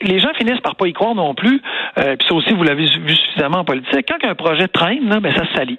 les 0.00 0.20
gens 0.20 0.32
finissent 0.38 0.60
par 0.60 0.76
pas 0.76 0.86
y 0.86 0.92
croire 0.92 1.14
non 1.14 1.34
plus. 1.34 1.60
Euh, 1.98 2.16
puis 2.16 2.28
ça 2.28 2.34
aussi, 2.34 2.52
vous 2.52 2.62
l'avez 2.62 2.86
vu 2.86 3.16
suffisamment 3.16 3.58
en 3.58 3.64
politique. 3.64 4.06
Quand 4.08 4.28
un 4.28 4.34
projet 4.34 4.68
traîne, 4.68 5.08
là, 5.08 5.18
ben 5.20 5.34
ça 5.34 5.44
se 5.44 5.52
salit. 5.54 5.78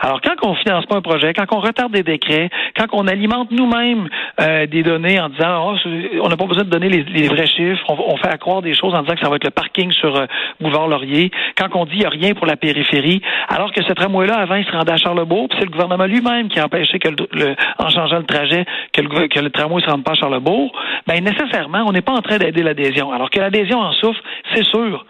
Alors, 0.00 0.20
quand 0.20 0.34
on 0.42 0.54
finance 0.54 0.86
pas 0.86 0.96
un 0.96 1.02
projet, 1.02 1.32
quand 1.34 1.46
on 1.52 1.60
retarde 1.60 1.92
des 1.92 2.02
décrets, 2.02 2.50
quand 2.76 2.86
on 2.92 3.06
alimente 3.06 3.50
nous-mêmes 3.50 4.08
euh, 4.40 4.66
des 4.66 4.82
données 4.82 5.20
en 5.20 5.28
disant 5.28 5.72
oh, 5.72 5.88
on 6.22 6.28
n'a 6.28 6.36
pas 6.36 6.46
besoin 6.46 6.64
de 6.64 6.70
donner 6.70 6.88
les, 6.88 7.28
vrais 7.28 7.46
chiffres, 7.46 7.84
on, 7.88 8.16
fait 8.16 8.28
accroire 8.28 8.62
des 8.62 8.74
choses 8.74 8.94
en 8.94 9.02
disant 9.02 9.14
que 9.14 9.20
ça 9.20 9.28
va 9.28 9.36
être 9.36 9.44
le 9.44 9.50
parking 9.50 9.90
sur 9.92 10.16
euh, 10.16 10.26
Boulevard 10.60 10.88
Laurier, 10.88 11.30
quand 11.56 11.68
on 11.74 11.84
dit 11.84 11.98
il 11.98 12.06
a 12.06 12.10
rien 12.10 12.34
pour 12.34 12.46
la 12.46 12.56
périphérie, 12.56 13.20
alors 13.48 13.72
que 13.72 13.82
ce 13.82 13.92
tramway-là, 13.92 14.36
avant, 14.36 14.56
il 14.56 14.64
se 14.64 14.72
rendait 14.72 14.92
à 14.92 14.96
Charlebourg, 14.96 15.48
puis 15.48 15.58
c'est 15.58 15.66
le 15.66 15.72
gouvernement 15.72 16.06
lui-même 16.06 16.48
qui 16.48 16.60
a 16.60 16.66
empêché 16.66 16.98
que, 16.98 17.08
le, 17.08 17.54
en 17.78 17.88
changeant 17.88 18.18
le 18.18 18.26
trajet, 18.26 18.64
que 18.92 19.02
le, 19.02 19.28
que 19.28 19.40
le 19.40 19.50
tramway 19.50 19.80
ne 19.80 19.86
se 19.86 19.90
rende 19.90 20.04
pas 20.04 20.12
à 20.12 20.16
Charlebourg, 20.16 20.72
ben 21.06 21.22
nécessairement, 21.22 21.84
on 21.86 21.92
n'est 21.92 22.02
pas 22.02 22.12
en 22.12 22.22
train 22.22 22.38
d'aider 22.38 22.62
l'adhésion. 22.62 23.12
Alors 23.12 23.30
que 23.30 23.40
l'adhésion 23.40 23.78
en 23.78 23.92
souffre, 23.92 24.20
c'est 24.54 24.64
sûr. 24.64 25.04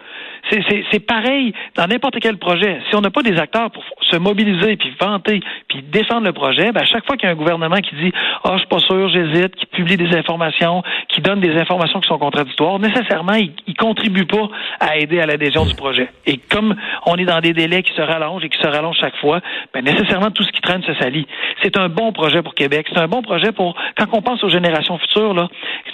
C'est 0.91 1.05
pareil 1.05 1.53
dans 1.75 1.87
n'importe 1.87 2.19
quel 2.19 2.37
projet. 2.37 2.81
Si 2.89 2.95
on 2.95 3.01
n'a 3.01 3.11
pas 3.11 3.21
des 3.21 3.37
acteurs 3.37 3.71
pour 3.71 3.83
se 4.01 4.17
mobiliser, 4.17 4.70
puis 4.75 4.93
vanter, 4.99 5.41
puis 5.67 5.81
défendre 5.81 6.25
le 6.25 6.33
projet, 6.33 6.71
ben 6.71 6.81
à 6.81 6.85
chaque 6.85 7.05
fois 7.05 7.17
qu'il 7.17 7.27
y 7.27 7.29
a 7.29 7.33
un 7.33 7.37
gouvernement 7.37 7.77
qui 7.77 7.95
dit 7.95 8.11
«Ah, 8.43 8.49
oh, 8.49 8.51
je 8.53 8.59
suis 8.59 8.67
pas 8.67 8.79
sûr, 8.79 9.09
j'hésite», 9.09 9.55
qui 9.57 9.65
publie 9.67 9.97
des 9.97 10.15
informations, 10.15 10.83
qui 11.09 11.21
donne 11.21 11.39
des 11.39 11.55
informations 11.57 11.99
qui 11.99 12.07
sont 12.07 12.17
contradictoires, 12.17 12.79
nécessairement, 12.79 13.33
il, 13.33 13.51
il 13.67 13.75
contribue 13.75 14.25
pas 14.25 14.49
à 14.79 14.97
aider 14.97 15.19
à 15.19 15.25
l'adhésion 15.25 15.65
du 15.65 15.75
projet. 15.75 16.09
Et 16.25 16.37
comme 16.37 16.75
on 17.05 17.15
est 17.15 17.25
dans 17.25 17.39
des 17.39 17.53
délais 17.53 17.83
qui 17.83 17.93
se 17.93 18.01
rallongent 18.01 18.43
et 18.43 18.49
qui 18.49 18.59
se 18.59 18.67
rallongent 18.67 18.97
chaque 18.99 19.15
fois, 19.17 19.41
ben 19.73 19.83
nécessairement, 19.83 20.31
tout 20.31 20.43
ce 20.43 20.51
qui 20.51 20.61
traîne 20.61 20.83
se 20.83 20.93
salit. 20.95 21.27
C'est 21.61 21.77
un 21.77 21.89
bon 21.89 22.11
projet 22.11 22.41
pour 22.41 22.55
Québec. 22.55 22.87
C'est 22.91 22.99
un 22.99 23.07
bon 23.07 23.21
projet 23.21 23.51
pour, 23.51 23.75
quand 23.97 24.05
on 24.13 24.21
pense 24.21 24.43
aux 24.43 24.49
générations 24.49 24.97
futures, 24.97 25.33
là, 25.33 25.47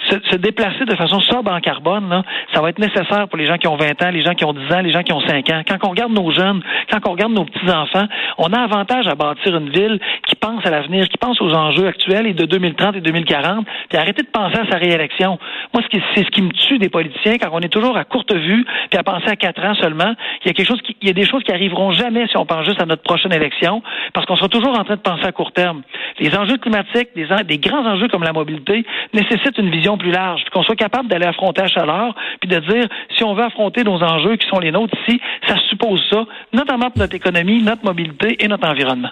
se, 0.08 0.36
déplacer 0.36 0.84
de 0.84 0.94
façon 0.94 1.20
sobre 1.20 1.52
en 1.52 1.60
carbone, 1.60 2.08
là, 2.08 2.22
ça 2.52 2.60
va 2.60 2.70
être 2.70 2.78
nécessaire 2.78 3.28
pour 3.28 3.38
les 3.38 3.46
gens 3.46 3.58
qui 3.58 3.66
ont 3.66 3.76
20 3.76 4.02
ans, 4.02 4.10
les 4.10 4.22
gens 4.22 4.34
qui 4.34 4.44
ont 4.44 4.52
10 4.52 4.72
ans, 4.72 4.80
les 4.80 4.92
gens 4.92 5.02
qui 5.02 5.12
ont 5.12 5.20
5 5.20 5.50
ans. 5.50 5.62
Quand 5.66 5.76
on 5.86 5.90
regarde 5.90 6.12
nos 6.12 6.30
jeunes, 6.30 6.62
quand 6.90 6.98
on 7.06 7.12
regarde 7.12 7.32
nos 7.32 7.44
petits-enfants, 7.44 8.06
on 8.38 8.52
a 8.52 8.60
avantage 8.72 9.06
à 9.06 9.14
bâtir 9.14 9.56
une 9.56 9.70
ville 9.70 9.98
qui 10.26 10.36
pense 10.36 10.64
à 10.64 10.70
l'avenir, 10.70 11.08
qui 11.08 11.16
pense 11.18 11.40
aux 11.40 11.52
enjeux 11.52 11.86
actuels 11.86 12.26
et 12.26 12.34
de 12.34 12.44
2030 12.44 12.96
et 12.96 13.00
2040, 13.00 13.66
puis 13.88 13.98
arrêter 13.98 14.22
de 14.22 14.28
penser 14.28 14.58
à 14.58 14.70
sa 14.70 14.78
réélection. 14.78 15.38
Moi, 15.72 15.82
c'est 16.14 16.24
ce 16.24 16.30
qui 16.30 16.42
me 16.42 16.50
tue 16.50 16.78
des 16.78 16.88
politiciens 16.88 17.38
quand 17.38 17.48
on 17.52 17.60
est 17.60 17.68
toujours 17.68 17.96
à 17.96 18.04
courte 18.04 18.34
vue, 18.34 18.64
puis 18.90 18.98
à 18.98 19.02
penser 19.02 19.28
à 19.28 19.36
quatre 19.36 19.62
ans 19.64 19.74
seulement. 19.74 20.14
Il 20.44 20.48
y 20.48 20.50
a 20.50 20.52
quelque 20.52 20.66
chose 20.66 20.80
il 21.00 21.06
y 21.06 21.10
a 21.10 21.14
des 21.14 21.26
choses 21.26 21.42
qui 21.42 21.52
arriveront 21.52 21.92
jamais 21.92 22.26
si 22.28 22.36
on 22.36 22.46
pense 22.46 22.64
juste 22.64 22.80
à 22.80 22.86
notre 22.86 23.02
prochaine 23.02 23.32
élection, 23.32 23.82
parce 24.12 24.26
qu'on 24.26 24.36
sera 24.36 24.48
toujours 24.48 24.78
en 24.78 24.84
train 24.84 24.96
de 24.96 25.00
penser 25.00 25.24
à 25.24 25.32
court 25.32 25.52
terme. 25.52 25.82
Les 26.18 26.34
enjeux 26.36 26.58
climatiques, 26.58 27.10
des, 27.14 27.26
des 27.44 27.58
grands 27.58 27.86
enjeux 27.86 28.08
comme 28.08 28.22
la 28.22 28.32
mobilité, 28.32 28.84
nécessitent 29.14 29.58
une 29.58 29.70
vision 29.70 29.96
plus 29.96 30.10
large, 30.10 30.42
puis 30.42 30.50
qu'on 30.50 30.62
soit 30.62 30.76
capable 30.76 31.08
d'aller 31.08 31.26
affronter 31.26 31.62
la 31.62 31.68
chaleur, 31.68 32.14
puis 32.40 32.48
de 32.48 32.58
dire, 32.58 32.86
si 33.16 33.24
on 33.24 33.34
veut 33.34 33.44
affronter 33.44 33.84
nos 33.84 34.02
enjeux 34.02 34.36
qui 34.36 34.48
sont 34.48 34.58
les 34.58 34.72
nôtres 34.72 34.94
ici, 35.06 35.20
ça 35.46 35.56
suppose 35.68 36.02
ça, 36.10 36.24
notamment 36.52 36.90
pour 36.90 36.98
notre 36.98 37.14
économie, 37.14 37.62
notre 37.62 37.84
mobilité 37.84 38.42
et 38.42 38.48
notre 38.48 38.57
environnement. 38.64 39.10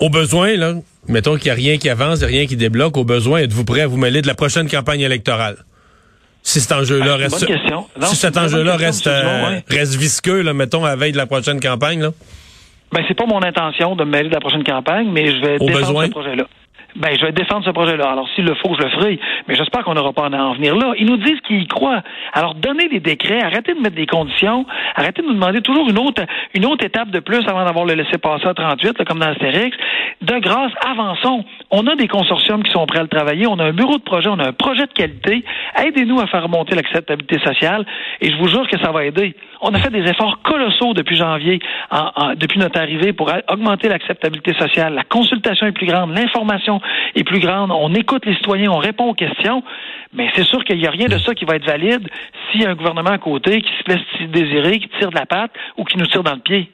Au 0.00 0.10
besoin, 0.10 0.56
là, 0.56 0.74
mettons 1.08 1.36
qu'il 1.36 1.46
n'y 1.46 1.50
a 1.50 1.54
rien 1.54 1.78
qui 1.78 1.88
avance, 1.88 2.22
rien 2.22 2.46
qui 2.46 2.56
débloque, 2.56 2.96
au 2.96 3.04
besoin, 3.04 3.40
êtes-vous 3.40 3.64
prêt 3.64 3.80
à 3.82 3.86
vous 3.86 3.96
mêler 3.96 4.20
de 4.22 4.26
la 4.26 4.34
prochaine 4.34 4.68
campagne 4.68 5.00
électorale? 5.00 5.56
Si 6.42 6.60
cet 6.60 6.72
enjeu-là 6.72 7.12
Ah, 7.14 7.16
reste, 7.16 7.46
question. 7.46 7.86
Non, 8.00 8.06
si 8.06 8.16
cet 8.16 8.36
enjeu-là 8.36 8.76
reste, 8.76 9.06
euh, 9.08 9.48
ouais. 9.50 9.64
reste 9.68 9.94
visqueux, 9.96 10.42
là, 10.42 10.52
mettons, 10.54 10.84
à 10.84 10.90
la 10.90 10.96
veille 10.96 11.12
de 11.12 11.16
la 11.16 11.26
prochaine 11.26 11.60
campagne, 11.60 12.00
là? 12.02 12.10
Ben, 12.92 13.02
c'est 13.08 13.14
pas 13.16 13.26
mon 13.26 13.42
intention 13.42 13.96
de 13.96 14.04
me 14.04 14.10
mêler 14.10 14.28
de 14.28 14.34
la 14.34 14.40
prochaine 14.40 14.62
campagne, 14.62 15.10
mais 15.10 15.26
je 15.32 15.40
vais 15.40 15.56
Au 15.58 15.66
défendre 15.66 15.86
besoin. 15.86 16.06
ce 16.06 16.10
projet-là. 16.10 16.44
Ben, 16.96 17.14
je 17.18 17.26
vais 17.26 17.32
défendre 17.32 17.64
ce 17.64 17.70
projet-là. 17.70 18.10
Alors, 18.10 18.28
s'il 18.34 18.44
le 18.44 18.54
faut, 18.54 18.74
je 18.74 18.82
le 18.82 18.90
ferai. 18.90 19.20
Mais 19.48 19.54
j'espère 19.54 19.84
qu'on 19.84 19.94
n'aura 19.94 20.12
pas 20.12 20.26
à 20.26 20.30
en 20.30 20.54
venir 20.54 20.74
là. 20.76 20.94
Ils 20.98 21.06
nous 21.06 21.18
disent 21.18 21.40
qu'ils 21.46 21.62
y 21.62 21.66
croient. 21.66 22.02
Alors, 22.32 22.54
donnez 22.54 22.88
des 22.88 23.00
décrets, 23.00 23.42
arrêtez 23.42 23.74
de 23.74 23.80
mettre 23.80 23.96
des 23.96 24.06
conditions, 24.06 24.64
arrêtez 24.94 25.22
de 25.22 25.26
nous 25.26 25.34
demander 25.34 25.60
toujours 25.60 25.88
une 25.90 25.98
autre, 25.98 26.22
une 26.54 26.64
autre 26.64 26.84
étape 26.84 27.10
de 27.10 27.20
plus 27.20 27.46
avant 27.46 27.64
d'avoir 27.64 27.84
le 27.84 27.94
laissé-passer 27.94 28.46
à 28.46 28.54
38, 28.54 28.98
là, 28.98 29.04
comme 29.04 29.18
dans 29.18 29.26
Astérix. 29.26 29.76
De 30.22 30.38
grâce, 30.38 30.72
avançons. 30.86 31.44
On 31.70 31.86
a 31.86 31.96
des 31.96 32.06
consortiums 32.06 32.62
qui 32.62 32.70
sont 32.70 32.86
prêts 32.86 33.00
à 33.00 33.02
le 33.02 33.08
travailler. 33.08 33.46
On 33.46 33.58
a 33.58 33.64
un 33.64 33.72
bureau 33.72 33.98
de 33.98 34.02
projet, 34.02 34.28
on 34.28 34.38
a 34.38 34.48
un 34.48 34.52
projet 34.52 34.86
de 34.86 34.92
qualité. 34.92 35.44
Aidez-nous 35.76 36.20
à 36.20 36.26
faire 36.26 36.44
remonter 36.44 36.76
l'acceptabilité 36.76 37.38
sociale. 37.40 37.84
Et 38.20 38.30
je 38.30 38.36
vous 38.36 38.48
jure 38.48 38.68
que 38.68 38.78
ça 38.78 38.92
va 38.92 39.04
aider. 39.04 39.34
On 39.60 39.74
a 39.74 39.78
fait 39.78 39.90
des 39.90 40.08
efforts 40.08 40.42
colossaux 40.42 40.94
depuis 40.94 41.16
janvier, 41.16 41.58
depuis 42.36 42.60
notre 42.60 42.78
arrivée, 42.78 43.12
pour 43.12 43.32
augmenter 43.48 43.88
l'acceptabilité 43.88 44.54
sociale. 44.54 44.94
La 44.94 45.04
consultation 45.04 45.66
est 45.66 45.72
plus 45.72 45.86
grande, 45.86 46.16
l'information 46.16 46.80
est 47.14 47.24
plus 47.24 47.40
grande. 47.40 47.72
On 47.72 47.92
écoute 47.94 48.26
les 48.26 48.34
citoyens, 48.34 48.70
on 48.70 48.78
répond 48.78 49.06
aux 49.06 49.14
questions. 49.14 49.62
Mais 50.12 50.30
c'est 50.34 50.44
sûr 50.44 50.64
qu'il 50.64 50.78
n'y 50.78 50.86
a 50.86 50.90
rien 50.90 51.08
de 51.08 51.18
ça 51.18 51.34
qui 51.34 51.44
va 51.44 51.56
être 51.56 51.66
valide 51.66 52.08
s'il 52.50 52.62
y 52.62 52.66
a 52.66 52.70
un 52.70 52.74
gouvernement 52.74 53.10
à 53.10 53.18
côté 53.18 53.60
qui 53.60 53.72
se 53.84 53.90
laisse 53.90 54.30
désirer, 54.30 54.78
qui 54.78 54.88
tire 55.00 55.10
de 55.10 55.16
la 55.16 55.26
patte 55.26 55.52
ou 55.76 55.84
qui 55.84 55.98
nous 55.98 56.06
tire 56.06 56.22
dans 56.22 56.34
le 56.34 56.40
pied. 56.40 56.70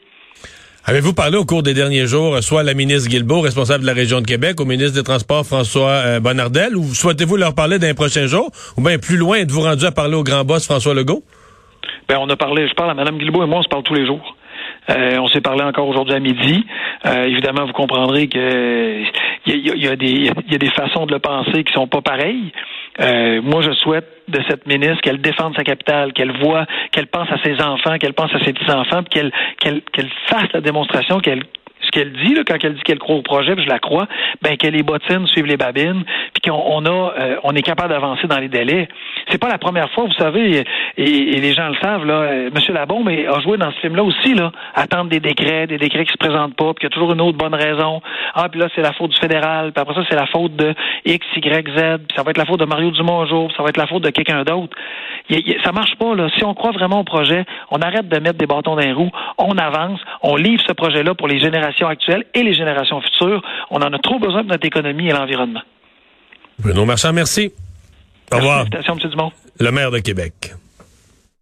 Avez-vous 0.85 1.15
parlé 1.15 1.37
au 1.37 1.45
cours 1.45 1.63
des 1.63 1.75
derniers 1.75 2.07
jours, 2.07 2.35
euh, 2.35 2.41
soit 2.41 2.61
à 2.61 2.63
la 2.65 2.75
ministre 2.75 3.09
Guilbeault, 3.09 3.41
responsable 3.41 3.83
de 3.83 3.87
la 3.87 3.93
région 3.93 4.21
de 4.21 4.27
Québec, 4.27 4.61
au 4.61 4.65
ministre 4.65 4.99
des 4.99 5.05
Transports, 5.05 5.47
François 5.47 5.91
euh, 5.91 6.19
Bonnardel, 6.19 6.77
ou 6.77 6.83
souhaitez-vous 6.93 7.37
leur 7.37 7.55
parler 7.55 7.79
d'un 7.79 7.95
prochain 7.95 8.27
jour, 8.27 8.51
ou 8.77 8.83
bien 8.83 8.99
plus 8.99 9.17
loin, 9.17 9.37
êtes-vous 9.37 9.61
rendu 9.61 9.85
à 9.85 9.93
parler 9.93 10.17
au 10.17 10.25
grand 10.25 10.43
boss 10.43 10.67
François 10.67 10.93
Legault? 10.93 11.23
Ben, 12.09 12.19
on 12.21 12.29
a 12.31 12.37
parlé, 12.37 12.67
je 12.67 12.75
parle 12.75 12.91
à 12.91 12.95
Mme 12.95 13.17
Guilbeault 13.19 13.45
et 13.45 13.47
moi, 13.47 13.61
on 13.61 13.63
se 13.63 13.69
parle 13.69 13.85
tous 13.85 13.95
les 13.95 14.07
jours. 14.07 14.37
Euh, 14.91 15.19
on 15.21 15.29
s'est 15.29 15.41
parlé 15.41 15.63
encore 15.63 15.87
aujourd'hui 15.87 16.15
à 16.15 16.19
midi. 16.19 16.65
Euh, 17.07 17.27
évidemment, 17.27 17.65
vous 17.65 17.73
comprendrez 17.73 18.27
que 18.27 18.39
a, 18.39 19.07
il 19.47 19.65
y 19.65 19.71
a 19.71 19.95
y 19.95 20.55
a 20.55 20.59
des 20.59 20.71
façons 20.71 21.07
de 21.07 21.13
le 21.13 21.21
penser 21.21 21.63
qui 21.63 21.73
sont 21.73 21.87
pas 21.87 22.01
pareilles. 22.01 22.53
Euh, 23.01 23.41
moi, 23.43 23.63
je 23.63 23.73
souhaite 23.73 24.07
de 24.29 24.41
cette 24.49 24.67
ministre 24.67 25.01
qu'elle 25.01 25.21
défende 25.21 25.55
sa 25.57 25.65
capitale, 25.65 26.13
qu'elle 26.13 26.33
voit, 26.41 26.67
qu'elle 26.93 27.07
pense 27.07 27.31
à 27.31 27.43
ses 27.43 27.61
enfants, 27.63 27.99
qu'elle 27.99 28.15
pense 28.15 28.35
à 28.35 28.45
ses 28.45 28.53
petits-enfants, 28.53 29.03
qu'elle 29.05 29.33
qu'elle 29.59 30.11
fasse 30.29 30.53
la 30.53 30.61
démonstration 30.61 31.21
qu'elle 31.21 31.45
ce 31.83 31.91
qu'elle 31.91 32.13
dit 32.13 32.35
là, 32.35 32.43
quand 32.47 32.57
elle 32.63 32.75
dit 32.75 32.83
qu'elle 32.83 32.99
croit 32.99 33.17
au 33.17 33.23
projet, 33.23 33.55
puis 33.55 33.65
je 33.65 33.69
la 33.69 33.79
crois, 33.79 34.07
ben 34.41 34.57
que 34.57 34.67
les 34.67 34.83
bottines 34.83 35.27
suivent 35.27 35.47
les 35.47 35.57
babines, 35.57 36.05
puis 36.33 36.51
qu'on 36.51 36.63
on 36.65 36.85
a, 36.87 37.13
euh, 37.19 37.37
on 37.43 37.55
est 37.55 37.63
capable 37.63 37.91
d'avancer 37.91 38.27
dans 38.27 38.39
les 38.39 38.49
délais. 38.49 38.89
C'est 39.31 39.39
pas 39.39 39.49
la 39.49 39.59
première 39.59 39.91
fois, 39.91 40.05
vous 40.05 40.13
savez, 40.13 40.65
et, 40.97 41.41
les 41.41 41.53
gens 41.55 41.69
le 41.69 41.77
savent 41.83 42.07
là. 42.07 42.15
euh, 42.15 42.51
Monsieur 42.55 42.73
Labombe 42.73 43.09
a 43.09 43.41
joué 43.41 43.59
dans 43.59 43.71
ce 43.73 43.81
film-là 43.81 44.05
aussi 44.05 44.35
là, 44.35 44.53
attendre 44.75 45.11
des 45.11 45.21
décrets, 45.21 45.67
des 45.67 45.79
décrets 45.79 46.05
qui 46.05 46.13
se 46.13 46.19
présentent 46.19 46.55
pas, 46.55 46.73
puis 46.75 46.81
qu'il 46.81 46.85
y 46.85 46.93
a 46.93 46.95
toujours 46.95 47.13
une 47.13 47.21
autre 47.21 47.39
bonne 47.39 47.55
raison. 47.55 48.01
Ah, 48.35 48.49
puis 48.49 48.61
là 48.61 48.69
c'est 48.75 48.83
la 48.83 48.93
faute 48.93 49.11
du 49.11 49.19
fédéral, 49.19 49.73
puis 49.73 49.83
après 49.83 49.95
ça 49.95 50.03
c'est 50.09 50.17
la 50.17 50.27
faute 50.27 50.55
de 50.57 50.75
X, 51.05 51.27
Y, 51.37 51.69
Z, 51.77 51.99
puis 52.07 52.17
ça 52.17 52.23
va 52.23 52.31
être 52.31 52.39
la 52.39 52.45
faute 52.45 52.61
de 52.61 52.65
Mario 52.65 52.91
Dumont 52.91 53.23
un 53.23 53.27
jour, 53.27 53.49
puis 53.49 53.57
ça 53.57 53.63
va 53.63 53.69
être 53.71 53.77
la 53.77 53.87
faute 53.87 54.03
de 54.03 54.11
quelqu'un 54.11 54.45
d'autre. 54.45 54.77
Ça 55.65 55.73
marche 55.73 55.97
pas 55.97 56.15
là. 56.15 56.29
Si 56.37 56.45
on 56.45 56.55
croit 56.55 56.73
vraiment 56.73 57.01
au 57.01 57.05
projet, 57.05 57.45
on 57.71 57.79
arrête 57.79 58.09
de 58.09 58.19
mettre 58.19 58.39
des 58.39 58.47
bâtons 58.47 58.77
dans 58.77 58.83
les 58.83 58.93
roues, 58.93 59.11
on 59.39 59.57
avance, 59.57 60.01
on 60.23 60.37
livre 60.37 60.63
ce 60.67 60.73
projet-là 60.73 61.15
pour 61.15 61.29
les 61.29 61.39
générations 61.39 61.72
actuelles 61.81 62.25
et 62.35 62.43
les 62.43 62.55
générations 62.55 63.01
futures. 63.01 63.43
On 63.71 63.77
en 63.77 63.93
a 63.93 63.99
trop 63.99 64.19
besoin 64.19 64.43
pour 64.43 64.51
notre 64.51 64.67
économie 64.67 65.09
et 65.09 65.13
l'environnement. 65.13 65.63
Bruno 66.59 66.85
Marchand, 66.85 67.13
merci. 67.13 67.53
Au 68.33 68.37
revoir. 68.37 68.65
Félicitations, 68.65 68.95
M. 68.95 69.11
Dumont. 69.11 69.33
Le 69.59 69.71
maire 69.71 69.91
de 69.91 69.99
Québec. 69.99 70.55